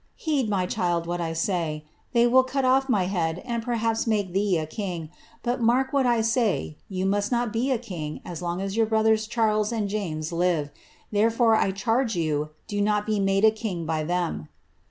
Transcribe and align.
^ 0.01 0.03
Heed, 0.15 0.49
my 0.49 0.65
child, 0.65 1.05
what 1.05 1.21
I 1.21 1.31
aay; 1.33 1.83
will 2.15 2.41
cut 2.43 2.65
off 2.65 2.89
my 2.89 3.03
head, 3.03 3.37
and 3.45 3.61
perhaps 3.61 4.07
make 4.07 4.33
thee 4.33 4.57
a 4.57 4.65
king; 4.65 5.11
but, 5.43 5.61
mark 5.61 5.91
w 5.91 6.23
say, 6.23 6.75
you 6.89 7.05
must 7.05 7.31
not 7.31 7.53
be 7.53 7.69
a 7.69 7.77
king 7.77 8.19
as 8.25 8.41
long 8.41 8.61
as 8.61 8.75
your 8.75 8.87
brothers 8.87 9.27
Charles 9.27 9.71
and 9.71 9.87
J 9.87 10.15
live; 10.31 10.71
therefore, 11.11 11.55
I 11.55 11.69
charge 11.69 12.15
you, 12.15 12.49
do 12.65 12.81
not 12.81 13.05
be 13.05 13.19
made 13.19 13.45
a 13.45 13.51
king 13.51 13.85
by 13.85 14.03
them.' 14.03 14.49